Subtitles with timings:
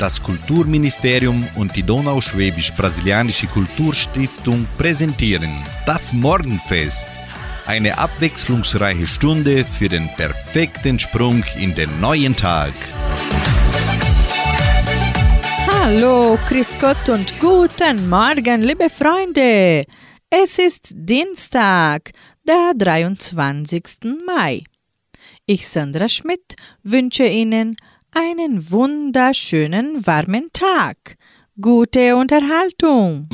[0.00, 5.50] Das Kulturministerium und die Donauschwäbisch-Brasilianische Kulturstiftung präsentieren
[5.84, 7.10] das Morgenfest.
[7.66, 12.72] Eine abwechslungsreiche Stunde für den perfekten Sprung in den neuen Tag.
[15.70, 19.84] Hallo, Chris Gott und guten Morgen, liebe Freunde.
[20.30, 22.12] Es ist Dienstag,
[22.48, 23.84] der 23.
[24.26, 24.62] Mai.
[25.44, 27.76] Ich, Sandra Schmidt, wünsche Ihnen
[28.12, 31.16] einen wunderschönen warmen Tag.
[31.60, 33.28] Gute Unterhaltung.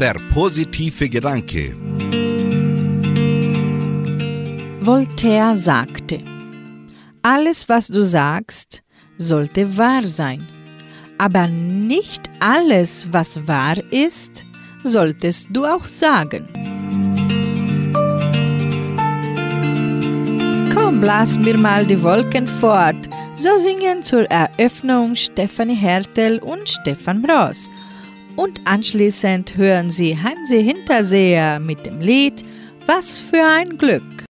[0.00, 1.74] Der positive Gedanke.
[4.80, 6.22] Voltaire sagte,
[7.22, 8.82] alles, was du sagst,
[9.18, 10.46] sollte wahr sein,
[11.18, 14.44] aber nicht alles, was wahr ist,
[14.84, 16.75] solltest du auch sagen.
[20.86, 23.08] Komm, blasen wir mal die Wolken fort.
[23.36, 27.68] So singen zur Eröffnung Stefanie Hertel und Stefan Ross.
[28.36, 32.44] Und anschließend hören Sie Hansi Hinterseher mit dem Lied
[32.86, 34.25] Was für ein Glück.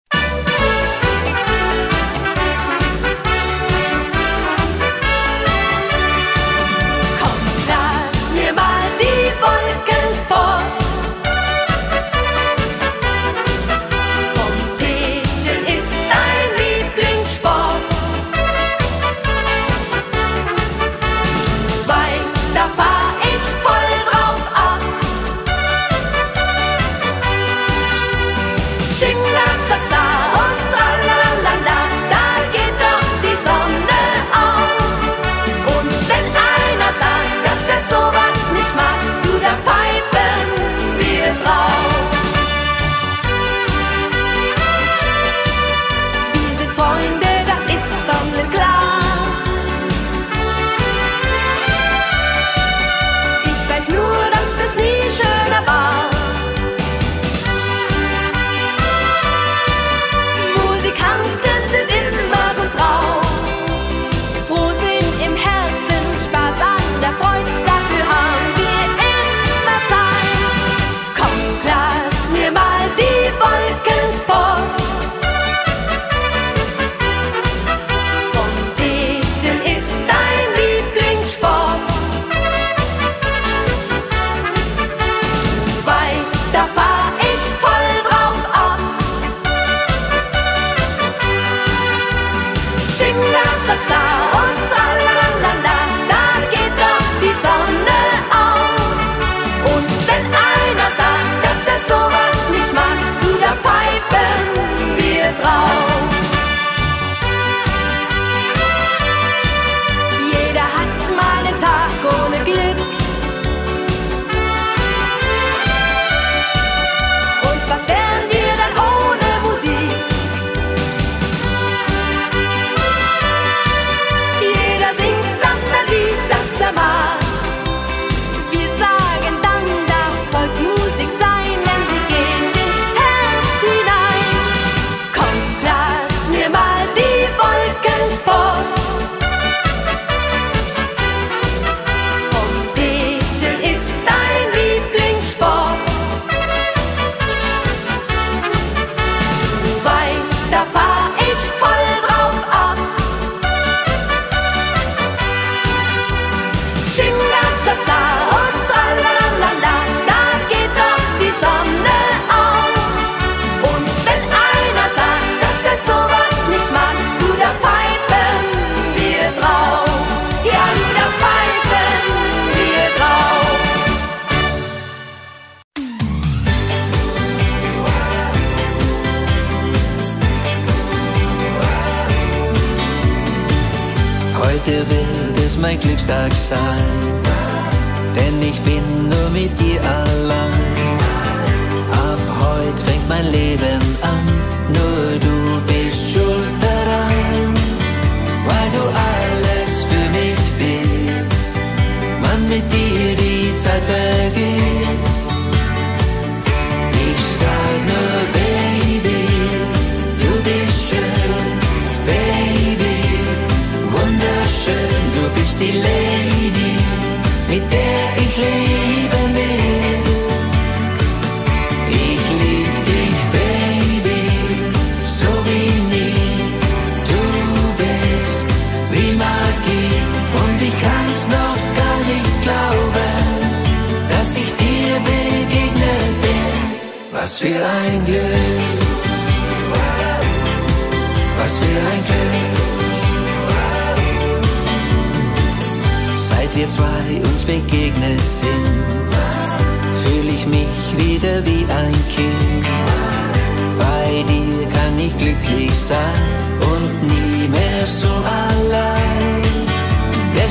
[186.01, 187.10] Glückstag sein, denn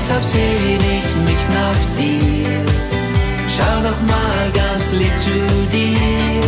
[0.02, 2.48] Deshalb sehne ich mich nach dir.
[3.46, 5.38] Schau noch mal ganz lieb zu
[5.70, 6.40] dir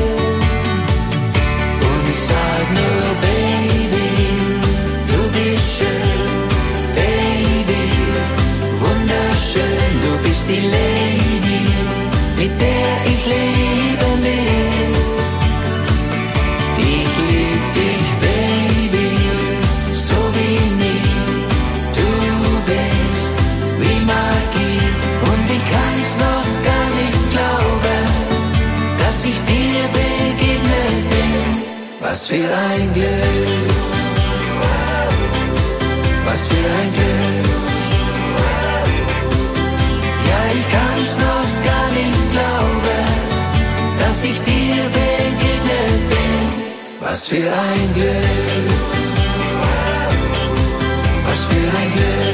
[1.91, 4.11] und sag nur, Baby,
[5.11, 6.31] du bist schön,
[6.97, 7.85] Baby,
[8.81, 11.65] wunderschön, du bist die Lady,
[12.39, 14.72] mit der ich leben will.
[32.13, 33.09] Was für ein Glück,
[36.27, 37.47] was für ein Glück.
[40.29, 43.07] Ja, ich kann's noch gar nicht glauben,
[43.99, 46.49] dass ich dir begegnet bin.
[47.01, 48.69] Was für ein Glück,
[51.25, 52.32] was für ein Glück.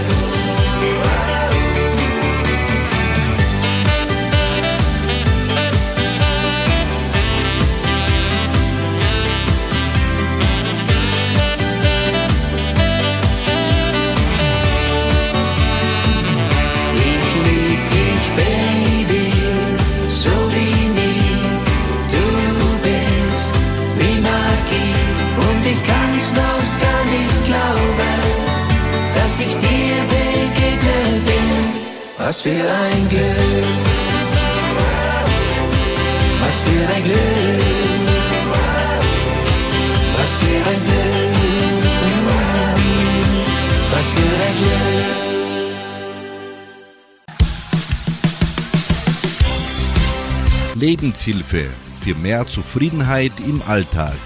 [32.29, 33.23] Was für ein Glück,
[36.41, 37.17] was für ein Glück,
[40.15, 41.39] was für ein Glück,
[43.93, 45.09] was für ein Glück.
[50.75, 51.65] Lebenshilfe
[52.03, 54.19] für mehr Zufriedenheit im Alltag.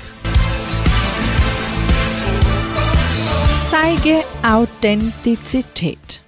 [3.70, 6.22] Zeige Authentizität.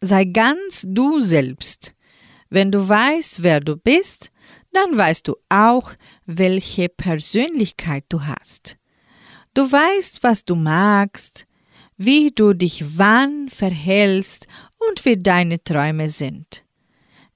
[0.00, 1.94] Sei ganz du selbst.
[2.48, 4.30] Wenn du weißt, wer du bist,
[4.72, 5.92] dann weißt du auch,
[6.26, 8.76] welche Persönlichkeit du hast.
[9.54, 11.46] Du weißt, was du magst,
[11.96, 14.46] wie du dich wann verhältst
[14.88, 16.64] und wie deine Träume sind,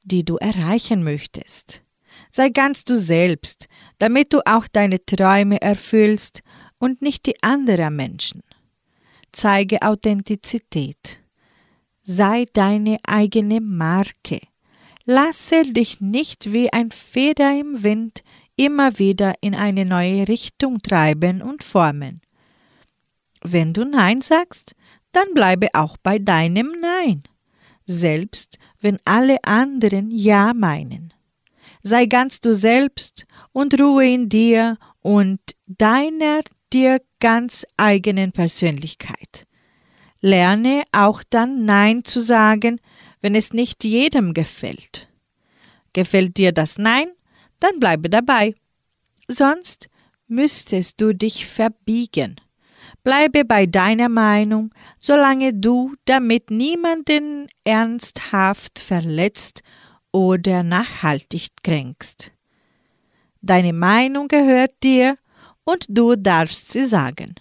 [0.05, 1.83] die du erreichen möchtest.
[2.31, 3.69] Sei ganz du selbst,
[3.99, 6.43] damit du auch deine Träume erfüllst
[6.79, 8.43] und nicht die anderer Menschen.
[9.33, 11.24] Zeige Authentizität.
[12.07, 14.41] Sei deine eigene Marke.
[15.07, 18.23] Lasse dich nicht wie ein Feder im Wind
[18.57, 22.21] immer wieder in eine neue Richtung treiben und formen.
[23.43, 24.75] Wenn du Nein sagst,
[25.13, 27.23] dann bleibe auch bei deinem Nein,
[27.87, 31.15] selbst wenn alle anderen Ja meinen.
[31.83, 36.41] Sei ganz du selbst und ruhe in dir und deiner
[36.71, 39.47] dir ganz eigenen Persönlichkeit.
[40.25, 42.81] Lerne auch dann Nein zu sagen,
[43.21, 45.07] wenn es nicht jedem gefällt.
[45.93, 47.09] Gefällt dir das Nein,
[47.61, 48.55] dann bleibe dabei.
[49.29, 49.91] Sonst
[50.27, 52.37] müsstest du dich verbiegen.
[53.03, 59.63] Bleibe bei deiner Meinung, solange du damit niemanden ernsthaft verletzt
[60.11, 62.33] oder nachhaltig kränkst.
[63.43, 65.19] Deine Meinung gehört dir
[65.65, 67.35] und du darfst sie sagen.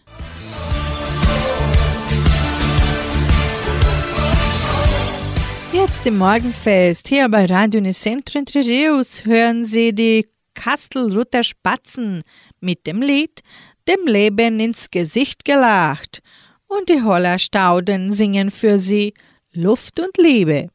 [5.74, 12.22] Jetzt im Morgenfest hier bei Radio Unicentro Entre Rios hören Sie die Kastelruther Spatzen
[12.60, 13.42] mit dem Lied
[13.88, 16.22] Dem Leben ins Gesicht gelacht
[16.68, 19.16] und die Hollerstauden singen für Sie
[19.52, 20.70] Luft und Liebe.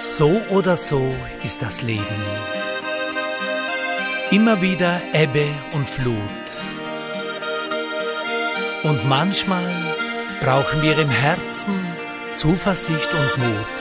[0.00, 1.00] So oder so
[1.44, 2.02] ist das Leben.
[4.32, 6.16] Immer wieder Ebbe und Flut.
[8.82, 9.70] Und manchmal
[10.44, 11.72] brauchen wir im Herzen
[12.34, 13.80] Zuversicht und Mut.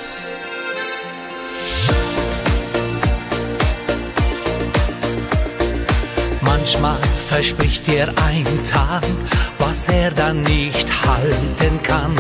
[6.40, 9.04] Manchmal verspricht dir ein Tag,
[9.60, 12.16] was er dann nicht halten kann.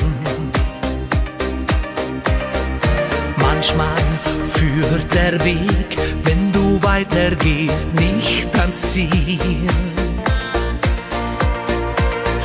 [3.37, 4.03] Manchmal
[4.51, 9.69] führt der Weg, wenn du weitergehst, nicht ans Ziel.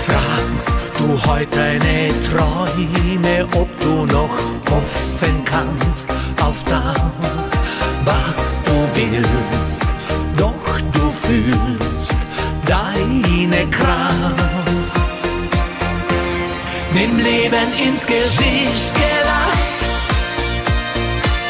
[0.08, 4.36] Fragst du heute deine Träume, ob du noch
[4.70, 6.08] hoffen kannst?
[6.48, 7.50] auf das,
[8.04, 9.84] was du willst.
[10.36, 12.16] Doch du fühlst
[12.64, 14.34] deine Kraft.
[16.94, 19.58] Dem Leben ins Gesicht gelacht.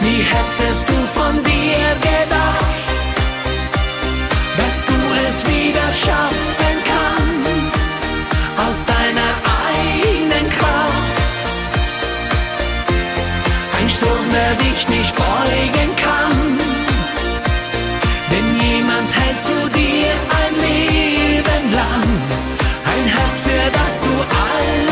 [0.01, 2.65] Wie hättest du von dir gedacht,
[4.59, 4.99] dass du
[5.29, 6.68] es wieder schaffen kannst
[8.67, 9.33] aus deiner
[9.71, 11.87] eigenen Kraft?
[13.79, 16.59] Ein Sturm, der dich nicht beugen kann,
[18.31, 20.11] denn jemand hält zu dir
[20.41, 22.09] ein Leben lang,
[22.93, 24.13] ein Herz, für das du
[24.45, 24.88] alles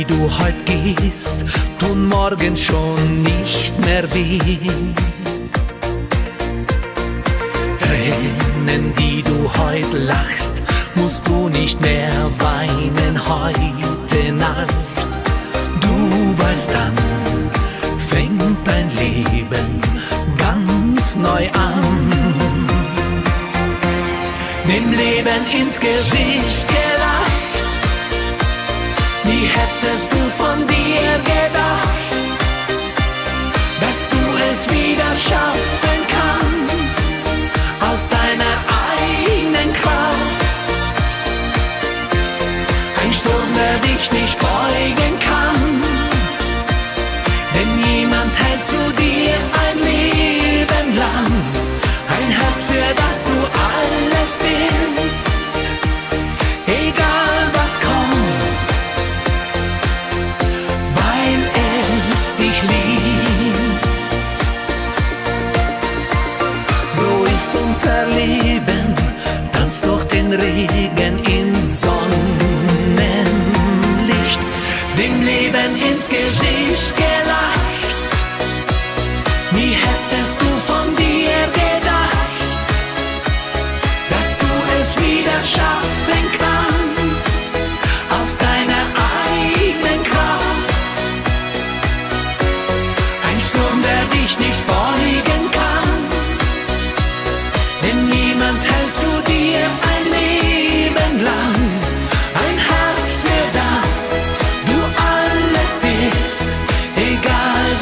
[0.00, 1.36] die du heute gehst,
[1.78, 4.38] tun morgen schon nicht mehr weh.
[7.78, 10.54] Tränen, die du heute lachst,
[10.94, 14.74] musst du nicht mehr weinen heute Nacht.
[15.82, 16.96] Du weißt dann,
[17.98, 19.82] fängt dein Leben
[20.38, 22.08] ganz neu an.
[24.66, 26.99] Dem Leben ins Gesicht gelacht,
[29.40, 32.42] wie hättest du von dir gedacht,
[33.80, 37.10] dass du es wieder schaffen kannst
[37.90, 38.56] aus deiner
[38.92, 41.08] eigenen Kraft.
[43.02, 45.09] Ein Sturm, der dich nicht beugen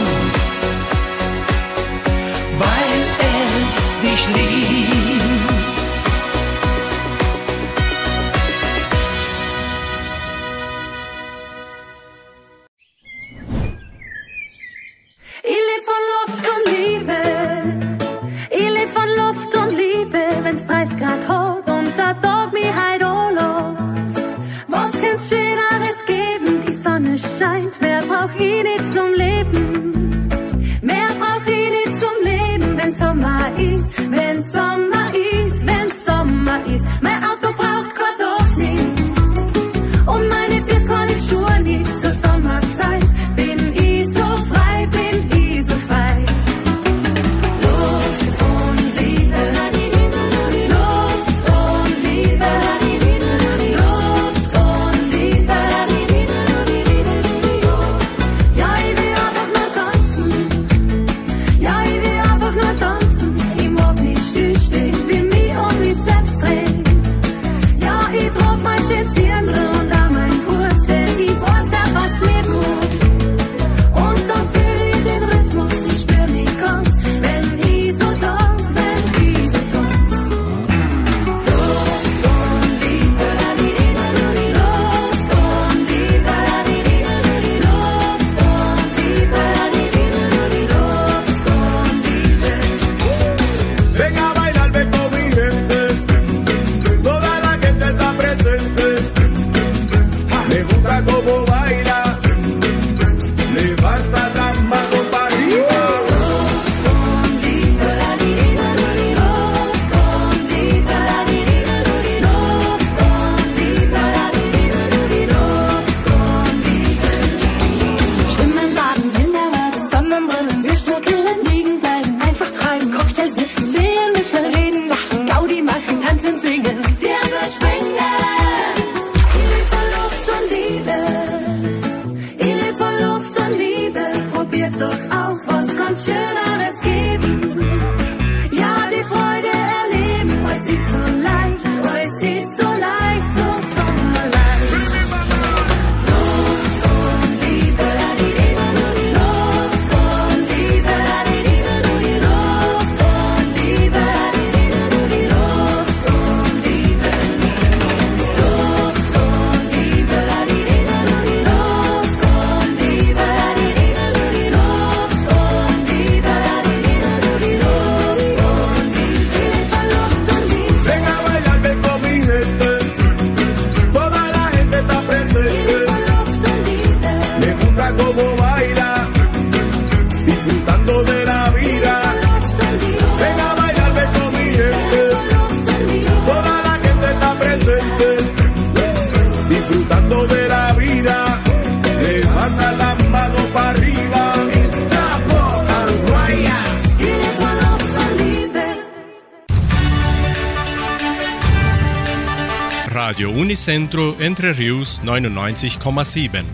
[203.67, 206.45] Unicentro Entre Rius 99,7.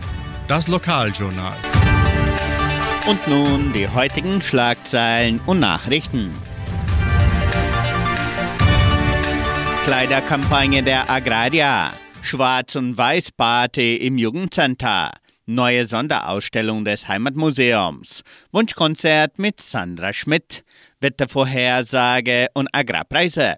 [0.47, 1.53] Das Lokaljournal.
[3.07, 6.31] Und nun die heutigen Schlagzeilen und Nachrichten.
[9.85, 11.93] Kleiderkampagne der Agraria.
[12.23, 15.11] Schwarz- und Weiß-Party im Jugendcenter.
[15.45, 18.23] Neue Sonderausstellung des Heimatmuseums.
[18.51, 20.63] Wunschkonzert mit Sandra Schmidt.
[20.99, 23.57] Wettervorhersage und Agrarpreise.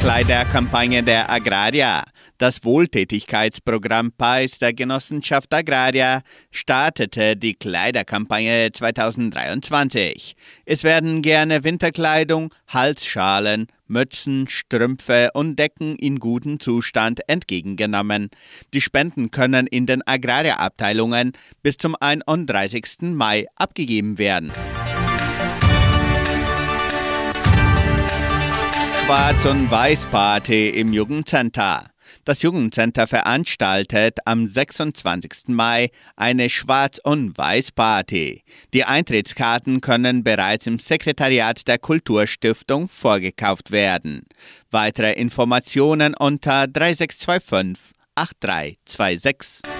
[0.00, 2.02] Kleiderkampagne der Agraria.
[2.38, 10.36] Das Wohltätigkeitsprogramm PAIS der Genossenschaft Agraria startete die Kleiderkampagne 2023.
[10.64, 18.30] Es werden gerne Winterkleidung, Halsschalen, Mützen, Strümpfe und Decken in gutem Zustand entgegengenommen.
[18.72, 21.32] Die Spenden können in den Agraria-Abteilungen
[21.62, 23.02] bis zum 31.
[23.02, 24.50] Mai abgegeben werden.
[29.10, 31.90] Schwarz- und Weiß-Party im Jugendcenter.
[32.24, 35.48] Das Jugendcenter veranstaltet am 26.
[35.48, 38.44] Mai eine Schwarz- und Weiß-Party.
[38.72, 44.22] Die Eintrittskarten können bereits im Sekretariat der Kulturstiftung vorgekauft werden.
[44.70, 49.79] Weitere Informationen unter 3625 8326.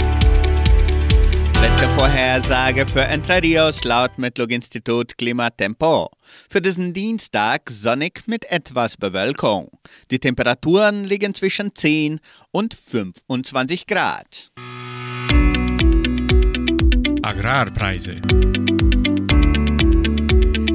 [1.61, 6.09] Wettervorhersage für Entre Rios laut Metlog-Institut Klimatempo.
[6.49, 9.69] Für diesen Dienstag sonnig mit etwas Bewölkung.
[10.09, 12.19] Die Temperaturen liegen zwischen 10
[12.49, 14.49] und 25 Grad.
[17.21, 18.21] Agrarpreise.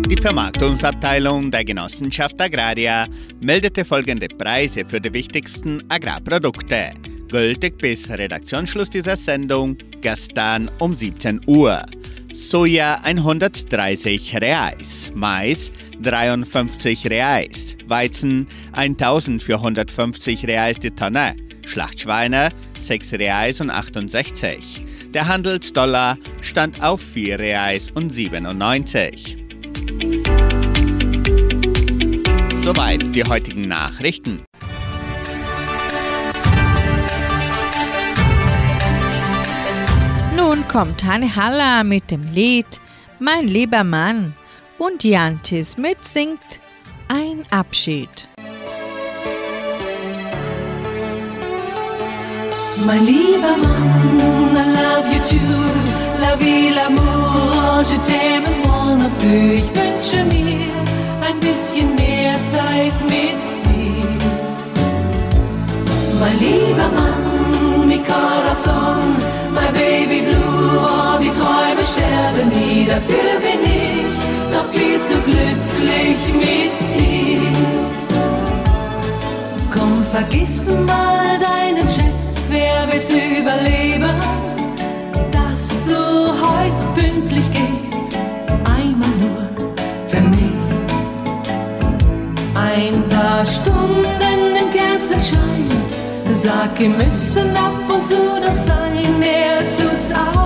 [0.09, 3.09] Die Vermarktungsabteilung der Genossenschaft Agraria
[3.41, 6.93] meldete folgende Preise für die wichtigsten Agrarprodukte.
[7.29, 11.83] Gültig bis Redaktionsschluss dieser Sendung gestern um 17 Uhr.
[12.33, 23.71] Soja 130 Reais, Mais 53 Reais, Weizen 1450 Reais die Tonne, Schlachtschweine 6 Reais und
[23.71, 24.85] 68.
[25.13, 29.39] Der Handelsdollar stand auf 4 Reais und 97.
[32.63, 34.43] Soweit die heutigen Nachrichten.
[40.57, 42.81] Nun kommt Hanne Haller mit dem Lied
[43.19, 44.35] Mein lieber Mann
[44.79, 46.41] und Jantis mitsingt
[47.09, 48.27] Ein Abschied.
[52.87, 55.63] Mein lieber Mann, I love you too.
[56.23, 59.59] La vie, l'amour, je t'aime moi non plus.
[59.59, 60.73] Ich wünsche mir
[61.29, 64.09] ein bisschen mehr Zeit mit dir.
[66.19, 67.27] Mein lieber Mann,
[72.97, 74.07] dafür bin ich
[74.53, 77.41] noch viel zu glücklich mit dir.
[79.71, 82.17] Komm, vergiss mal deinen Chef,
[82.49, 84.21] wer will's überleben,
[85.31, 86.03] dass du
[86.47, 88.19] heute pünktlich gehst,
[88.65, 89.43] einmal nur
[90.09, 90.57] für mich.
[92.55, 95.71] Ein paar Stunden im Kerzenschein,
[96.33, 100.46] sag, wir müssen ab und zu doch sein, er tut's auch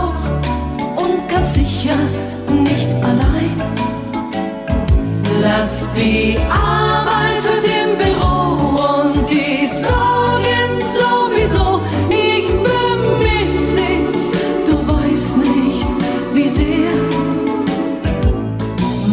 [1.81, 1.97] sicher
[2.53, 3.57] nicht allein.
[5.41, 11.81] Lass die Arbeit heute im Büro und die Sorgen sowieso.
[12.11, 14.11] Ich vermiss dich,
[14.67, 15.87] du weißt nicht,
[16.35, 16.97] wie sehr.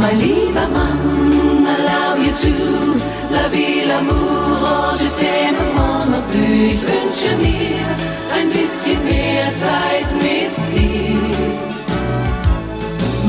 [0.02, 2.98] Mein lieber Mann, I love you too.
[3.30, 5.58] La vie, l'amour, oh, je t'aime
[6.32, 6.74] plus.
[6.74, 7.86] Ich wünsche mir
[8.38, 9.97] ein bisschen mehr Zeit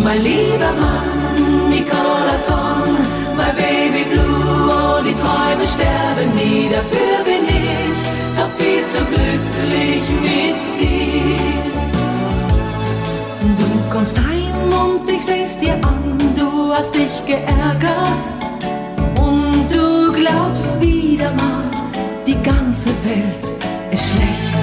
[0.09, 2.97] Mein lieber Mann, mi corazon,
[3.37, 4.25] my baby blue,
[4.71, 7.92] oh, die Träume sterben nie, dafür bin ich
[8.35, 11.37] doch viel zu glücklich mit dir.
[13.59, 18.25] Du kommst heim und ich seh's dir an, du hast dich geärgert
[19.21, 21.71] und du glaubst wieder mal,
[22.27, 23.44] die ganze Welt
[23.90, 24.57] ist schlecht.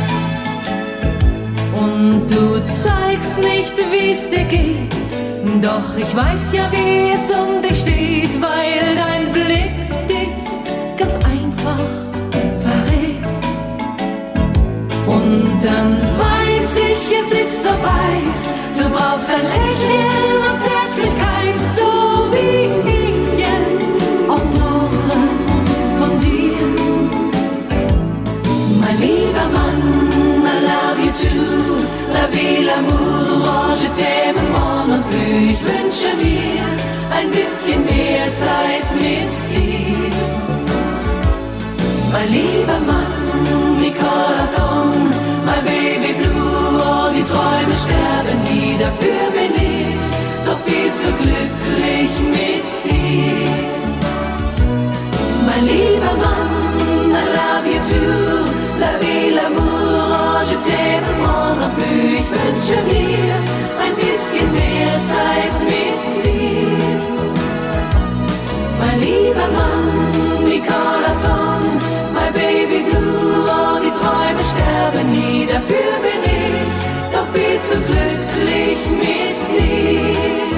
[1.75, 5.04] Und du zeigst nicht, wie's dir geht,
[5.61, 10.29] doch ich weiß ja, wie es um dich steht, weil dein Blick dich
[10.97, 11.85] ganz einfach
[12.63, 13.25] verrät.
[15.07, 18.43] Und dann weiß ich, es ist soweit.
[18.77, 21.89] Du brauchst ein Lächeln und Zärtlichkeit, so
[22.33, 25.17] wie ich es auch brauche
[25.99, 26.57] von dir.
[28.79, 29.81] Mein lieber Mann,
[30.43, 31.75] I love you too.
[32.13, 33.04] La vie, l'amour,
[35.95, 36.63] wünsche mir
[37.15, 40.11] ein bisschen mehr Zeit mit dir.
[42.11, 45.09] Mein lieber Mann, mi corazon,
[45.45, 49.97] my baby blue, oh, die Träume sterben nie, dafür bin ich
[50.45, 53.49] doch viel zu glücklich mit dir.
[55.45, 61.71] Mein lieber Mann, I love you too, la vie, l'amour, oh, je t'aime moi non
[61.77, 63.35] plus, ich wünsche mir
[63.83, 63.84] ein
[64.57, 66.77] mehr Zeit mit dir.
[68.79, 70.59] Mein lieber Mann, mi
[72.33, 80.54] baby blue, die Träume sterben nie, dafür bin ich doch viel zu glücklich mit dir.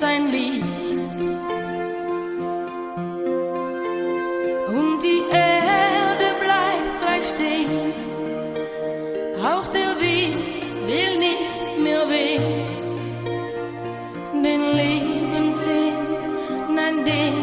[0.00, 0.64] Sein Licht.
[4.76, 7.92] Und die Erde bleibt gleich stehen,
[9.44, 12.70] auch der Wind will nicht mehr wehen
[14.42, 15.92] den Lebenssinn,
[16.74, 17.39] nein, den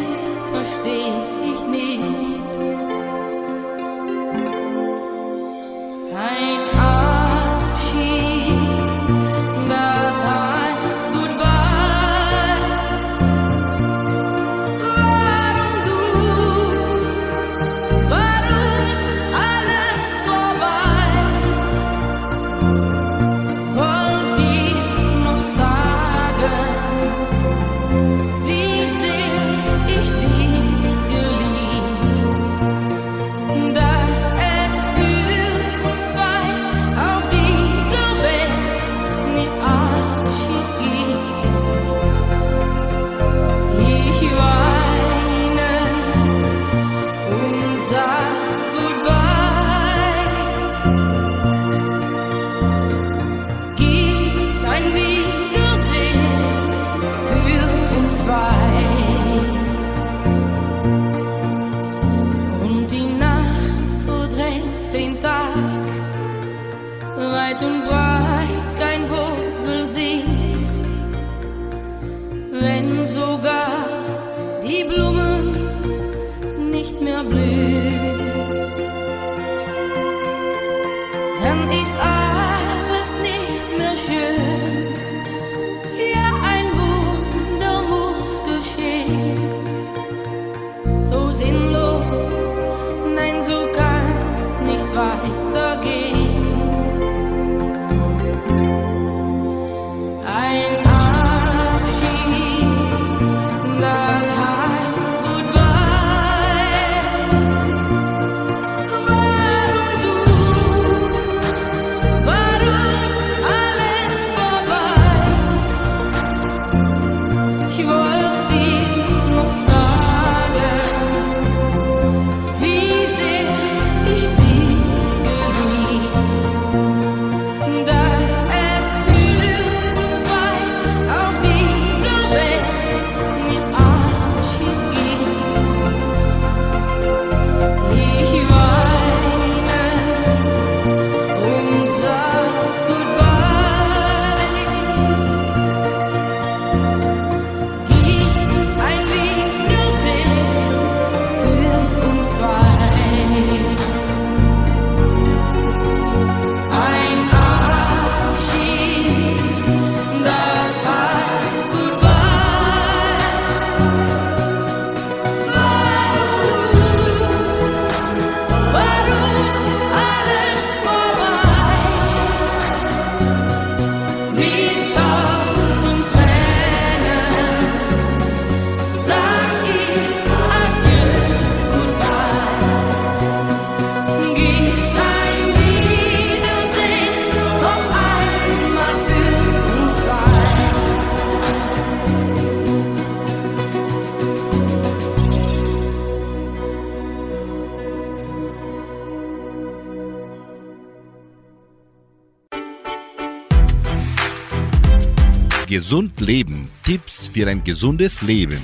[205.88, 206.70] Gesund Leben.
[206.84, 208.60] Tipps für ein gesundes Leben.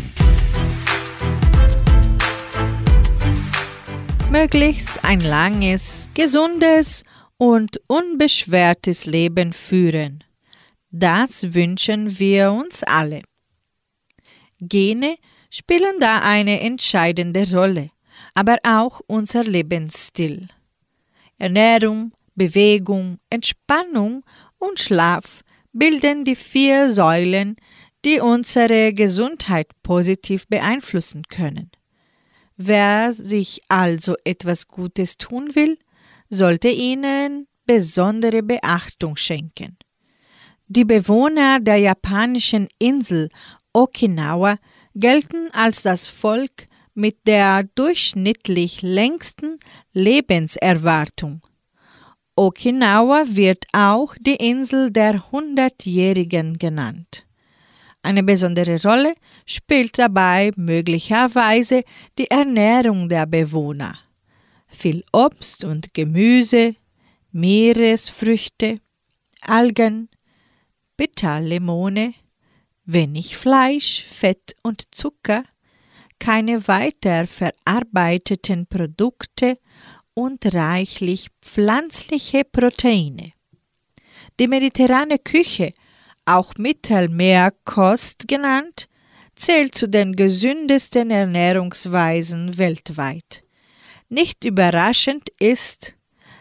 [4.30, 7.02] Möglichst ein langes, gesundes
[7.38, 10.22] und unbeschwertes Leben führen.
[10.90, 13.22] Das wünschen wir uns alle.
[14.60, 15.16] Gene
[15.48, 17.88] spielen da eine entscheidende Rolle,
[18.34, 20.48] aber auch unser Lebensstil.
[21.38, 24.26] Ernährung, Bewegung, Entspannung
[24.58, 25.42] und Schlaf
[25.74, 27.56] bilden die vier Säulen,
[28.04, 31.70] die unsere Gesundheit positiv beeinflussen können.
[32.56, 35.76] Wer sich also etwas Gutes tun will,
[36.30, 39.76] sollte ihnen besondere Beachtung schenken.
[40.68, 43.28] Die Bewohner der japanischen Insel
[43.72, 44.56] Okinawa
[44.94, 49.58] gelten als das Volk mit der durchschnittlich längsten
[49.92, 51.40] Lebenserwartung.
[52.36, 57.26] Okinawa wird auch die Insel der Hundertjährigen genannt.
[58.02, 59.14] Eine besondere Rolle
[59.46, 61.84] spielt dabei möglicherweise
[62.18, 63.96] die Ernährung der Bewohner.
[64.66, 66.74] Viel Obst und Gemüse,
[67.30, 68.80] Meeresfrüchte,
[69.40, 70.08] Algen,
[70.96, 72.14] Bitterlemone,
[72.84, 75.44] wenig Fleisch, Fett und Zucker,
[76.18, 79.58] keine weiter verarbeiteten Produkte
[80.14, 83.32] und reichlich pflanzliche Proteine.
[84.40, 85.74] Die mediterrane Küche,
[86.24, 88.88] auch Mittelmeerkost genannt,
[89.36, 93.44] zählt zu den gesündesten Ernährungsweisen weltweit.
[94.08, 95.94] Nicht überraschend ist,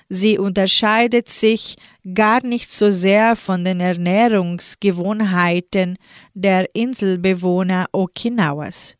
[0.10, 1.78] sie unterscheidet sich
[2.14, 5.98] gar nicht so sehr von den Ernährungsgewohnheiten
[6.34, 8.96] der Inselbewohner Okinawas.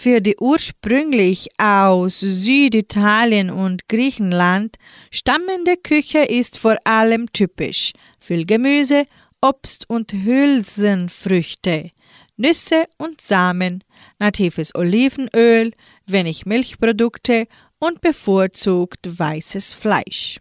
[0.00, 4.76] Für die ursprünglich aus Süditalien und Griechenland
[5.10, 9.06] stammende Küche ist vor allem typisch viel Gemüse,
[9.42, 11.90] Obst und Hülsenfrüchte,
[12.36, 13.82] Nüsse und Samen,
[14.20, 15.72] natives Olivenöl,
[16.06, 17.48] wenig Milchprodukte
[17.80, 20.38] und bevorzugt weißes Fleisch.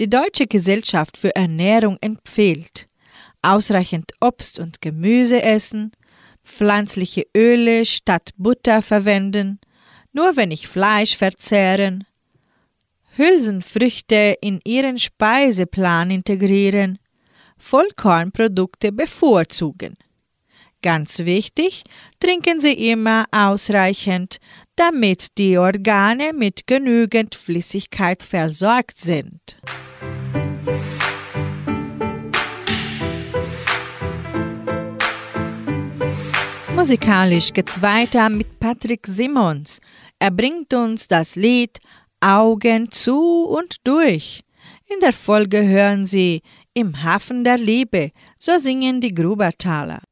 [0.00, 2.88] Die Deutsche Gesellschaft für Ernährung empfiehlt
[3.42, 5.92] ausreichend Obst und Gemüse essen,
[6.46, 9.58] pflanzliche Öle statt Butter verwenden,
[10.12, 12.04] nur wenig Fleisch verzehren,
[13.16, 16.98] Hülsenfrüchte in ihren Speiseplan integrieren,
[17.58, 19.94] Vollkornprodukte bevorzugen.
[20.82, 21.82] Ganz wichtig,
[22.20, 24.36] trinken Sie immer ausreichend,
[24.76, 29.58] damit die Organe mit genügend Flüssigkeit versorgt sind.
[36.76, 39.80] Musikalisch geht's weiter mit Patrick Simmons.
[40.18, 41.78] Er bringt uns das Lied
[42.20, 44.42] Augen zu und durch.
[44.86, 46.42] In der Folge hören Sie
[46.74, 50.02] Im Hafen der Liebe, so singen die Grubertaler.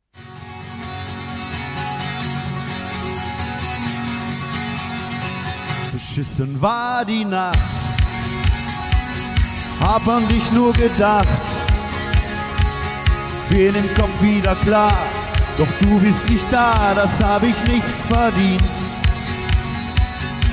[5.92, 7.58] Beschissen war die Nacht,
[9.80, 11.28] hab an dich nur gedacht,
[13.50, 14.96] bin im Kopf wieder klar,
[15.58, 18.62] doch du bist nicht da, das hab ich nicht verdient.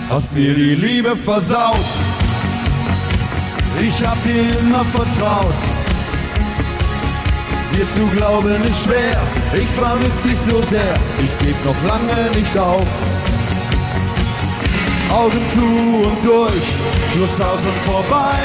[0.10, 1.86] Hast mir die Liebe versaut,
[3.82, 5.62] ich hab dir immer vertraut.
[7.74, 9.22] Dir zu glauben ist schwer,
[9.54, 12.86] ich vermiss dich so sehr, ich geb noch lange nicht auf.
[15.12, 16.68] Augen zu und durch,
[17.14, 18.40] Schluss aus und vorbei.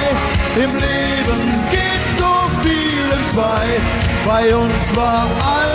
[0.56, 1.40] Im Leben
[1.70, 3.66] geht so viel in zwei.
[4.26, 5.65] Bei uns war alles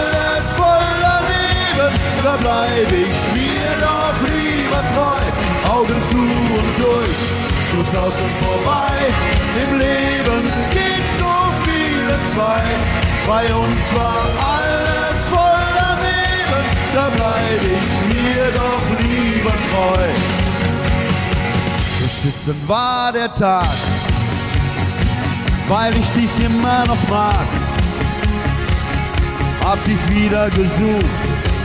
[2.24, 5.22] da bleib ich mir doch lieber treu.
[5.74, 7.20] Augen zu und durch,
[7.70, 8.98] Schluss aus und vorbei.
[9.64, 12.64] Im Leben geht so viel in zwei.
[13.28, 14.24] Bei uns war
[14.56, 20.08] alles voller Leben, da bleib ich mir doch lieber treu.
[22.02, 23.70] Beschissen war der Tag,
[25.68, 27.48] weil ich dich immer noch mag.
[29.64, 31.06] Hab dich wieder gesucht,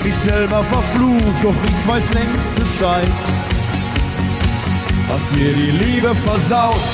[0.06, 3.08] mich selber verflucht, doch ich weiß längst Bescheid.
[5.08, 6.88] Hast mir die Liebe versaut,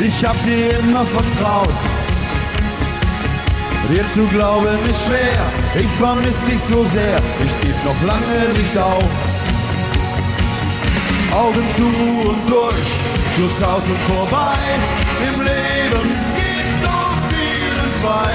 [0.00, 1.80] ich hab dir immer vertraut.
[3.90, 5.42] Dir zu glauben ist schwer,
[5.74, 9.10] ich vermiss dich so sehr, ich geb noch lange nicht auf.
[11.32, 11.88] Augen zu
[12.28, 12.88] und durch,
[13.34, 14.58] Schluss aus und vorbei.
[15.28, 18.34] Im Leben geht so viel zwei.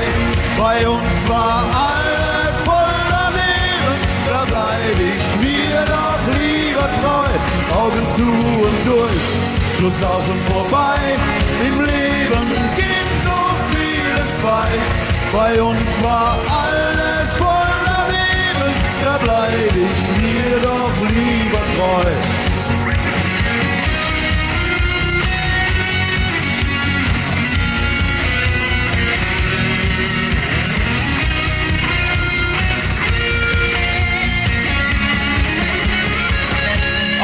[0.58, 2.03] Bei uns war alles
[4.84, 7.80] bleib ich mir doch lieber treu.
[7.80, 9.24] Augen zu und durch,
[9.78, 10.98] Schluss aus und vorbei.
[11.66, 13.40] Im Leben geht so
[13.72, 14.70] viel in zwei.
[15.32, 22.43] Bei uns war alles voller Leben, da bleib ich mir doch lieber treu.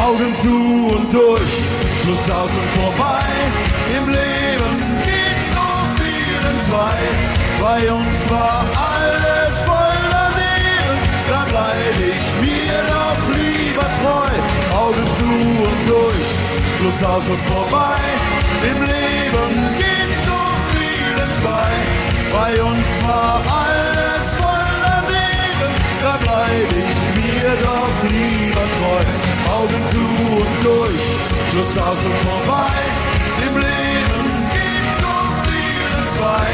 [0.05, 1.53] Augen zu und durch,
[2.01, 3.25] Schluss aus und vorbei.
[3.97, 5.67] Im Leben geht so
[5.99, 6.99] viel zwei.
[7.59, 10.97] Bei uns war alles voller Leben,
[11.29, 14.31] da bleib ich mir doch lieber treu.
[14.83, 15.31] Augen zu
[15.67, 16.27] und durch,
[16.77, 17.99] Schluss aus und vorbei.
[18.71, 21.71] Im Leben geht so viel zwei.
[22.31, 29.28] Bei uns war alles voller Leben, da bleib ich mir doch lieber treu.
[29.59, 31.01] Augen zu und durch,
[31.51, 32.79] Schluss aus und vorbei.
[33.45, 36.47] Im Leben geht so viel in zwei.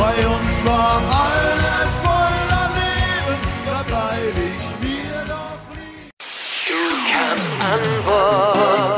[0.00, 6.10] Bei uns war alles voller Leben, da bleib ich mir doch lieber.
[6.66, 6.80] Du
[7.12, 8.89] kamst an Bord.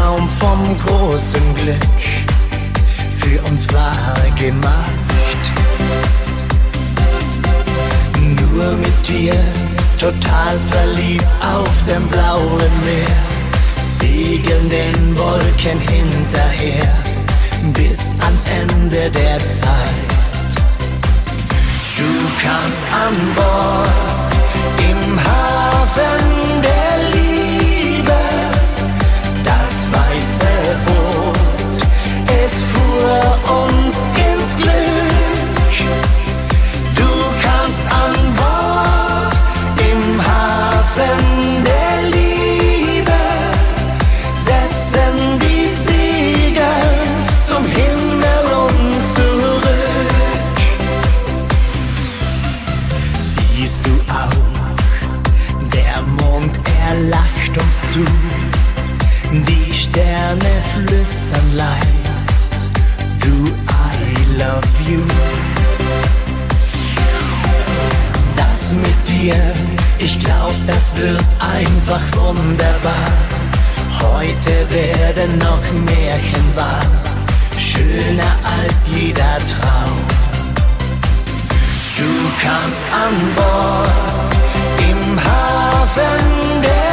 [0.00, 1.98] Traum vom großen Glück
[3.18, 5.44] für uns war gemacht.
[8.18, 9.34] Nur mit dir,
[9.98, 13.20] total verliebt auf dem blauen Meer,
[13.84, 16.94] segeln den Wolken hinterher
[17.74, 20.50] bis ans Ende der Zeit.
[21.98, 22.10] Du
[22.42, 23.90] kamst an Bord
[24.78, 26.89] im Hafen der
[61.60, 62.68] leis,
[63.22, 63.34] du,
[63.92, 63.98] I
[64.42, 65.02] love you.
[68.36, 69.40] Das mit dir,
[69.98, 71.24] ich glaub, das wird
[71.56, 73.10] einfach wunderbar.
[74.04, 76.86] Heute werden noch Märchen wahr,
[77.68, 79.98] schöner als jeder Traum.
[81.98, 82.10] Du
[82.44, 84.32] kamst an Bord
[84.90, 86.89] im Hafen der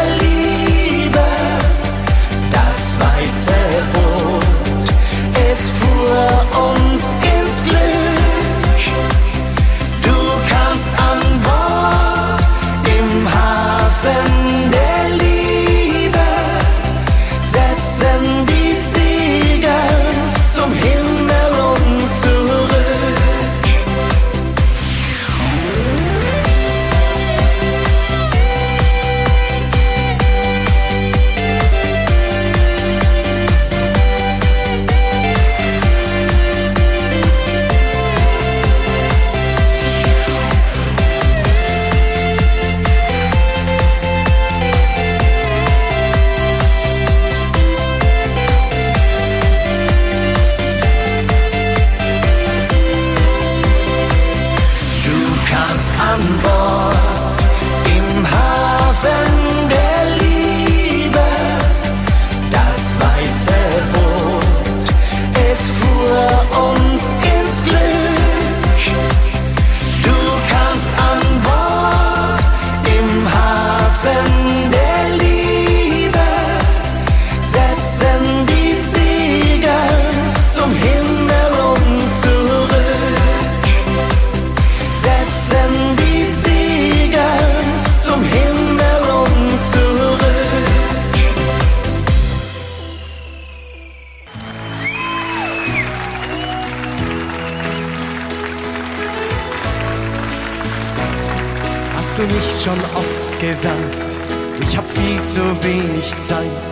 [102.68, 104.12] schon oft gesagt,
[104.60, 106.70] ich hab viel zu wenig Zeit?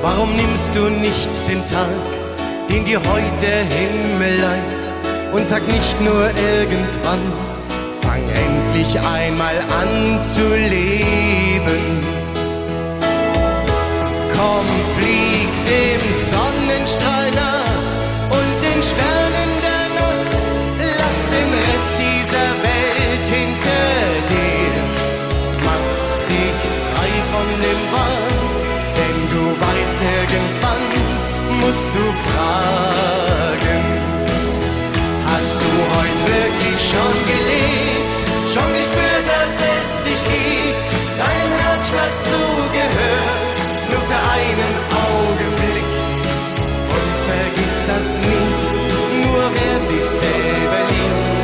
[0.00, 2.02] Warum nimmst du nicht den Tag,
[2.70, 4.84] den dir heute Himmel leiht?
[5.34, 7.20] Und sag nicht nur irgendwann,
[8.00, 11.84] fang endlich einmal an zu leben.
[14.34, 14.66] Komm,
[14.96, 17.23] flieg im Sonnenstrahl
[31.82, 33.84] du fragen.
[35.26, 38.18] Hast du heute wirklich schon gelebt?
[38.54, 40.88] Schon gespürt, dass es dich gibt?
[41.18, 43.54] Deinem Herzschlag zugehört?
[43.90, 44.74] Nur für einen
[45.08, 45.88] Augenblick.
[46.96, 48.50] Und vergiss das nie.
[49.24, 51.38] Nur wer sich selber liebt,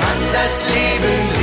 [0.00, 1.33] kann das leben.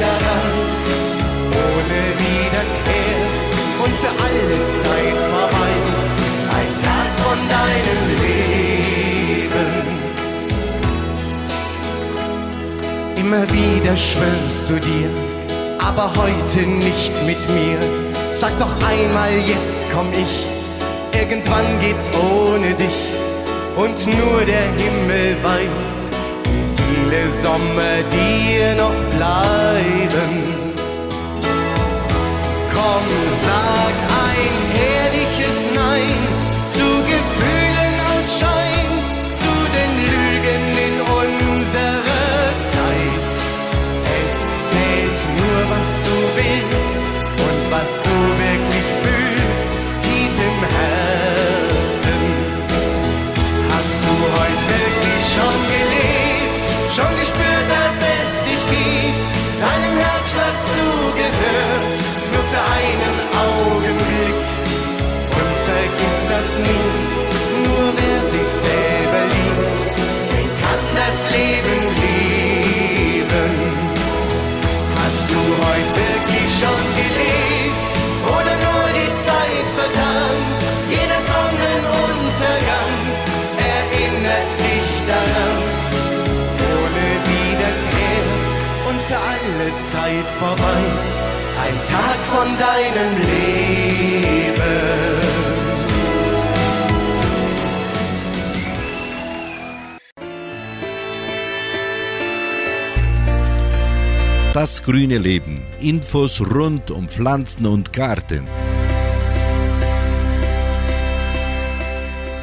[0.00, 0.52] Daran.
[1.66, 3.20] Ohne Wiederkehr
[3.84, 4.48] und für alle
[4.80, 5.72] Zeit vorbei.
[6.58, 9.70] Ein Tag von deinem Leben.
[13.16, 15.10] Immer wieder schwörst du dir,
[15.78, 17.78] aber heute nicht mit mir.
[18.32, 20.46] Sag doch einmal, jetzt komm ich.
[21.18, 22.98] Irgendwann geht's ohne dich.
[23.76, 26.10] Und nur der Himmel weiß,
[27.10, 30.30] viele Sommer dir noch bleiben.
[32.72, 33.29] Komm,
[66.50, 66.92] das nie,
[67.64, 69.80] nur wer sich selber liebt,
[70.32, 73.52] den kann das Leben leben.
[74.98, 77.90] Hast du heute wirklich schon gelebt
[78.36, 80.36] oder nur die Zeit vertan?
[80.96, 82.96] Jeder Sonnenuntergang
[83.76, 85.58] erinnert dich daran.
[86.74, 88.24] Ohne Wiederkehr
[88.88, 90.82] und für alle Zeit vorbei.
[91.64, 94.59] Ein Tag von deinem Leben.
[104.60, 105.62] Das grüne Leben.
[105.80, 108.46] Infos rund um Pflanzen und Garten.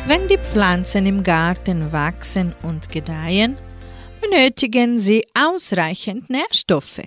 [0.07, 3.55] Wenn die Pflanzen im Garten wachsen und gedeihen,
[4.19, 7.03] benötigen sie ausreichend Nährstoffe.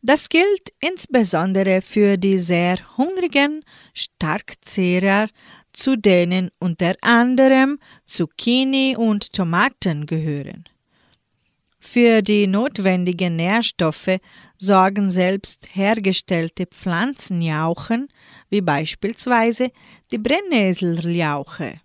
[0.00, 5.26] Das gilt insbesondere für die sehr hungrigen Starkzehrer,
[5.72, 10.66] zu denen unter anderem Zucchini und Tomaten gehören.
[11.88, 14.18] Für die notwendigen Nährstoffe
[14.58, 18.08] sorgen selbst hergestellte Pflanzenjauchen,
[18.50, 19.70] wie beispielsweise
[20.10, 21.80] die Brennnesseljauche.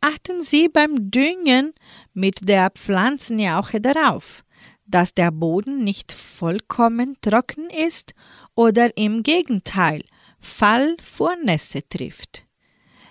[0.00, 1.74] Achten Sie beim Düngen
[2.14, 4.44] mit der Pflanzenjauche darauf,
[4.86, 8.14] dass der Boden nicht vollkommen trocken ist
[8.54, 10.02] oder im Gegenteil
[10.38, 12.44] Fall vor Nässe trifft.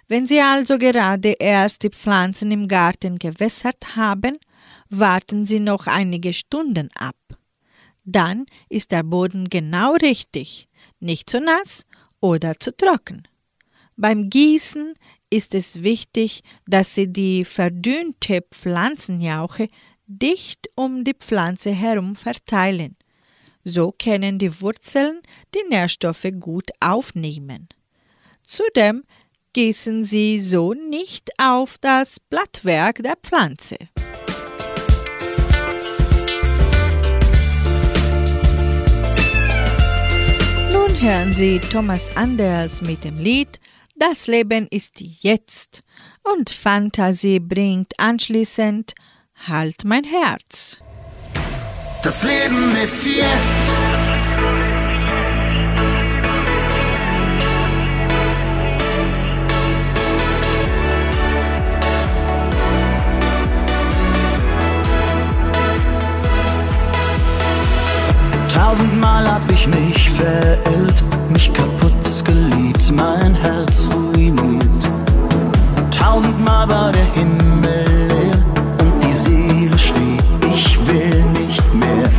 [0.08, 4.40] Wenn Sie also gerade erst die Pflanzen im Garten gewässert haben,
[4.90, 7.16] warten Sie noch einige Stunden ab.
[8.04, 10.68] Dann ist der Boden genau richtig,
[11.00, 11.86] nicht zu nass
[12.20, 13.28] oder zu trocken.
[13.98, 14.94] Beim Gießen
[15.30, 19.70] ist es wichtig, dass Sie die verdünnte Pflanzenjauche
[20.08, 22.96] dicht um die Pflanze herum verteilen.
[23.64, 25.22] So können die Wurzeln
[25.56, 27.68] die Nährstoffe gut aufnehmen.
[28.44, 29.04] Zudem
[29.54, 33.78] gießen Sie so nicht auf das Blattwerk der Pflanze.
[41.06, 43.60] Hören Sie Thomas Anders mit dem Lied
[43.96, 45.84] Das Leben ist jetzt
[46.24, 48.96] und Fantasie bringt anschließend
[49.48, 50.80] Halt mein Herz.
[52.02, 54.05] Das Leben ist jetzt.
[68.56, 74.90] Tausendmal hab ich mich verirrt, mich kaputt geliebt, mein Herz ruiniert.
[75.92, 78.40] Tausendmal war der Himmel leer
[78.82, 80.18] und die Seele schrie,
[80.54, 82.10] ich will nicht mehr.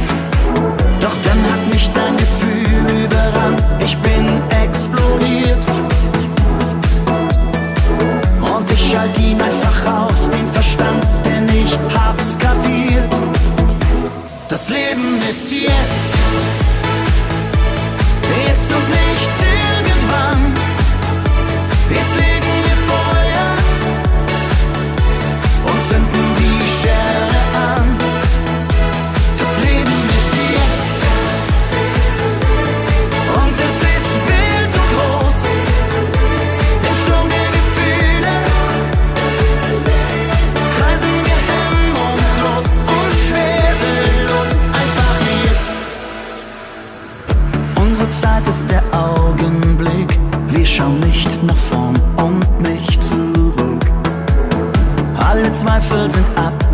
[1.01, 5.65] Doch dann hat mich dein Gefühl überrannt, ich bin explodiert.
[8.43, 13.09] Und ich schalt ihn einfach aus, den Verstand, denn ich hab's kapiert.
[14.49, 15.67] Das Leben ist jetzt.
[15.67, 16.16] Jetzt
[55.87, 56.66] Äpfel sind.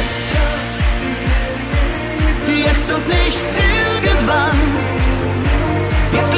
[0.00, 0.32] jetzt,
[2.66, 3.44] jetzt und nicht
[4.02, 4.58] irgendwann.
[6.12, 6.34] Jetzt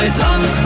[0.00, 0.59] 在沧。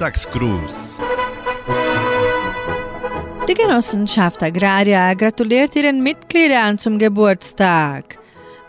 [0.00, 0.98] Geburtstagsgruß.
[3.46, 8.18] Die Genossenschaft Agraria gratuliert ihren Mitgliedern zum Geburtstag.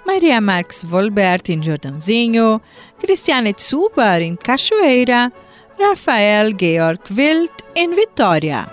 [0.06, 2.60] Maria Marx Wolbert in Giordãozinho,
[3.02, 5.32] Cristiane Zuber in Cachoeira,
[5.80, 8.70] Rafael Georg Wild in Vitoria.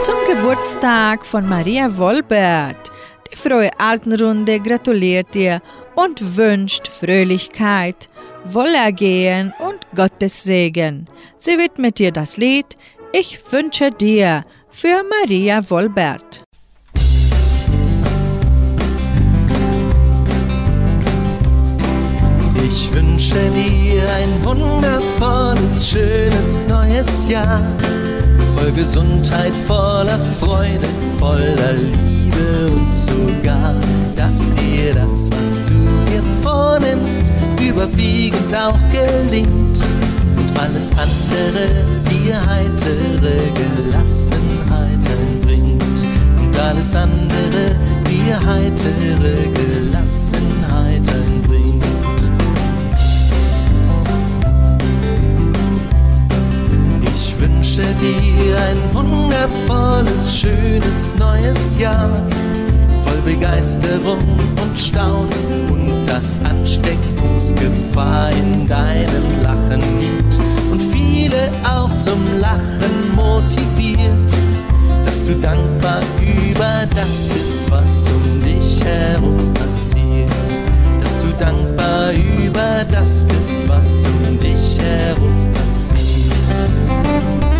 [0.00, 2.92] Zum Geburtstag von Maria Wolbert.
[3.32, 5.60] Die frohe Altenrunde gratuliert dir
[5.94, 8.08] und wünscht Fröhlichkeit,
[8.44, 11.06] Wohlergehen und Gottes Segen.
[11.38, 12.76] Sie widmet dir das Lied
[13.12, 16.42] Ich wünsche dir für Maria Wolbert.
[22.64, 27.60] Ich wünsche dir ein wundervolles, schönes neues Jahr.
[28.56, 30.88] Voll Gesundheit, voller Freude,
[31.18, 33.74] voller Liebe und sogar,
[34.16, 35.71] dass dir das, was du
[36.42, 37.22] vornimmst,
[37.60, 39.82] überwiegend auch gelingt.
[40.36, 41.68] Und alles andere
[42.10, 45.82] dir heitere Gelassenheit einbringt.
[46.38, 51.82] Und alles andere dir heitere Gelassenheit einbringt.
[57.14, 62.10] Ich wünsche dir ein wundervolles, schönes neues Jahr,
[63.04, 64.18] voll Begeisterung
[64.62, 65.81] und Staunen und
[66.12, 70.38] das Ansteckungsgefahr in deinem Lachen liegt
[70.70, 74.30] und viele auch zum Lachen motiviert,
[75.06, 80.28] dass du dankbar über das bist, was um dich herum passiert,
[81.00, 87.51] dass du dankbar über das bist, was um dich herum passiert.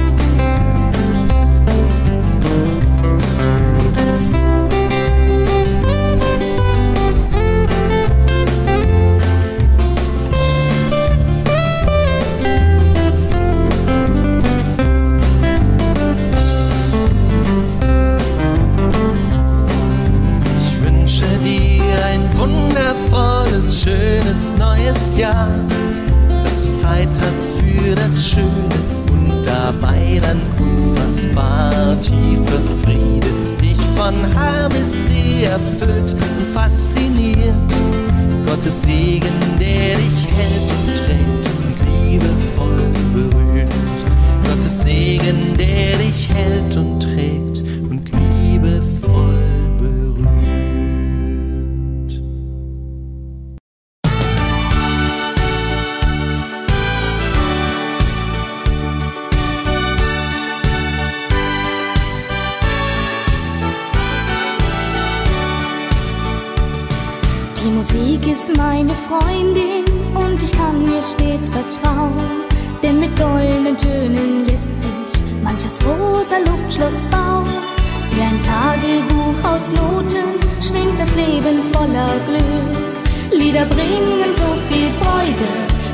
[79.62, 82.82] Aus Noten schwingt das Leben voller Glück.
[83.30, 85.50] Lieder bringen so viel Freude,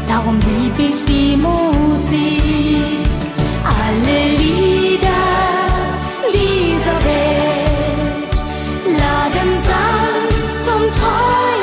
[0.06, 2.78] darum lieb ich die Musik.
[3.64, 5.24] Alle Lieder
[6.32, 8.36] dieser Welt
[8.84, 11.57] laden sanft zum Träumen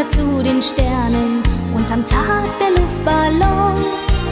[0.00, 1.42] Leiter zu den Sternen
[1.74, 3.84] und am Tag der Luftballon,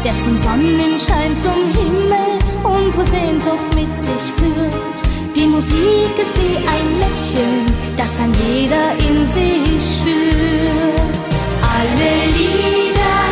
[0.05, 5.37] der zum Sonnenschein, zum Himmel unsere Sehnsucht mit sich führt.
[5.37, 7.67] Die Musik ist wie ein Lächeln,
[7.97, 11.37] das ein jeder in sich spürt.
[11.63, 13.27] Alle Lieder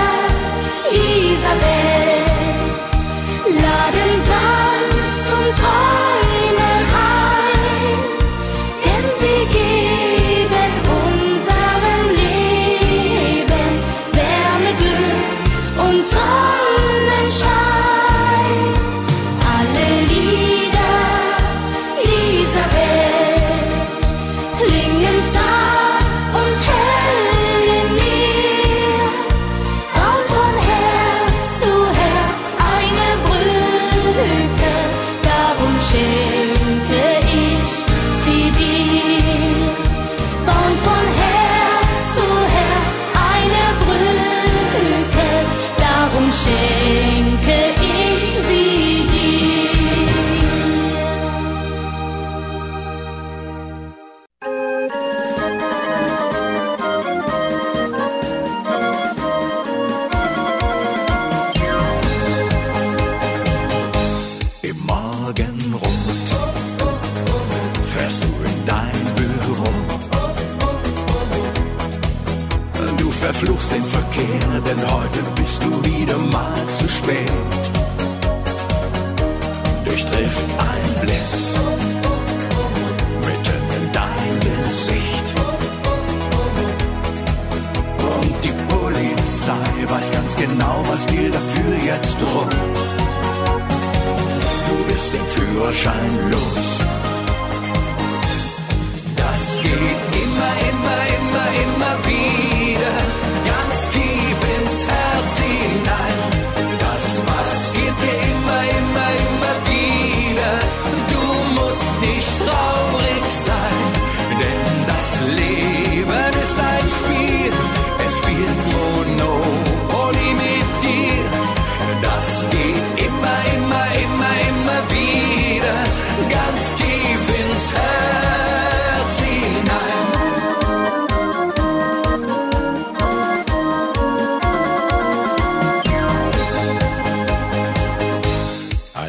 [0.91, 2.99] dieser Welt
[3.45, 6.36] laden sanft zum Träumen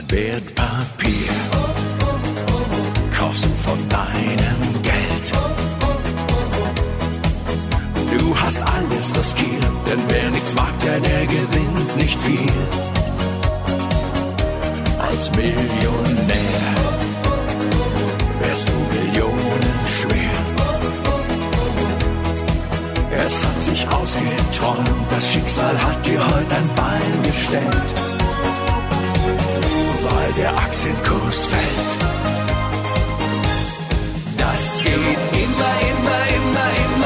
[0.10, 1.34] Wertpapier
[3.18, 5.32] kaufst du von deinem Geld.
[8.18, 12.52] Du hast alles riskiert, denn wer nichts wagt, ja, der gewinnt nicht viel.
[15.10, 16.62] Als Millionär
[18.40, 20.38] wärst du Millionen schwer.
[23.26, 28.07] Es hat sich ausgeträumt, das Schicksal hat dir heute ein Bein gestellt
[30.38, 31.98] der Aktienkurs fällt.
[34.38, 36.97] Das geht immer, immer, immer, immer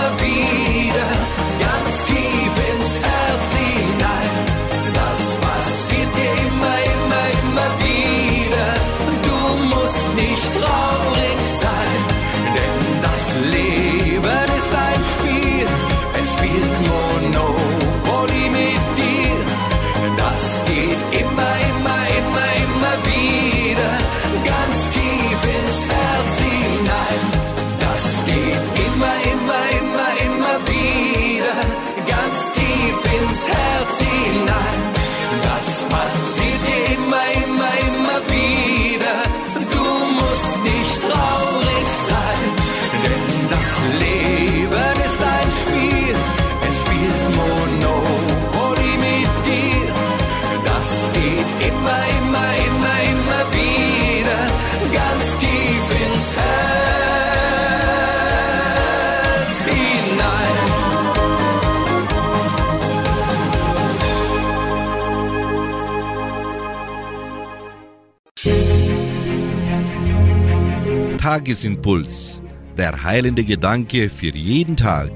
[71.31, 72.41] Tagesimpuls.
[72.77, 75.11] Der heilende Gedanke für jeden Tag.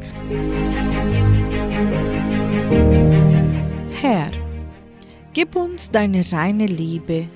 [4.02, 4.32] Herr,
[5.34, 7.28] gib uns deine reine Liebe,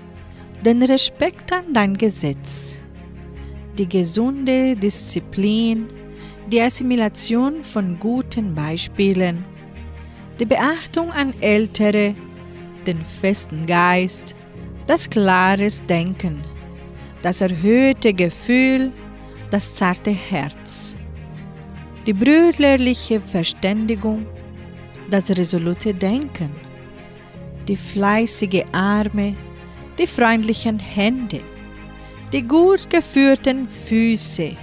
[0.64, 2.78] den Respekt an dein Gesetz,
[3.78, 5.88] die gesunde Disziplin,
[6.50, 9.44] die Assimilation von guten Beispielen,
[10.40, 12.16] die Beachtung an Ältere,
[12.88, 14.38] den festen Geist,
[14.88, 16.40] das klares Denken,
[17.22, 18.92] das erhöhte Gefühl,
[19.52, 20.98] das zarte Herz,
[22.06, 24.26] die brüderliche Verständigung,
[25.10, 26.52] das resolute Denken,
[27.68, 29.36] die fleißige Arme,
[29.98, 31.42] die freundlichen Hände,
[32.32, 34.56] die gut geführten Füße,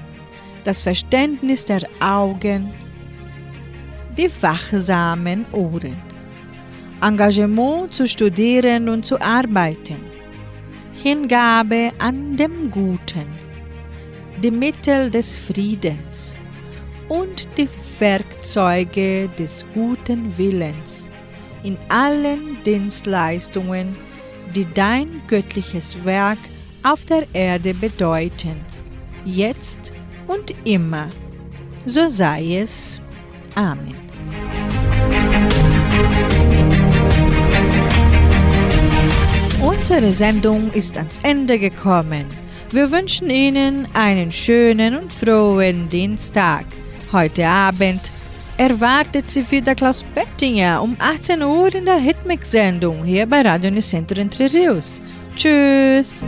[0.65, 2.71] das Verständnis der Augen,
[4.17, 5.97] die wachsamen Ohren,
[7.03, 10.16] Engagement zu studieren und zu arbeiten,
[11.03, 13.27] Hingabe an dem Guten,
[14.43, 16.39] die Mittel des Friedens
[17.09, 17.69] und die
[17.99, 21.11] Werkzeuge des guten Willens
[21.63, 23.95] in allen Dienstleistungen,
[24.55, 26.39] die dein göttliches Werk
[26.83, 28.57] auf der Erde bedeuten,
[29.25, 29.93] jetzt
[30.27, 31.09] und immer.
[31.85, 33.01] So sei es.
[33.55, 34.06] Amen.
[39.67, 42.25] Unsere Sendung ist ans Ende gekommen.
[42.71, 46.67] Wir wünschen Ihnen einen schönen und frohen Dienstag.
[47.11, 48.13] Heute Abend
[48.59, 54.21] erwartet Sie wieder Klaus Bettinger um 18 Uhr in der Hitmix-Sendung hier bei Radio Nicentro
[54.21, 55.03] Entre Rios.
[55.35, 56.25] Tschüss!